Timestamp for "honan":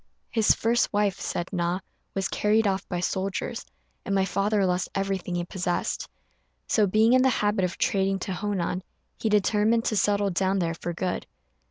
8.33-8.81